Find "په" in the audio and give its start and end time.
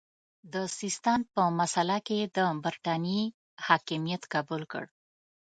1.33-1.41